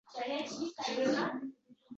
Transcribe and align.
Asrdosh 0.19 0.89
birodar 0.97 1.31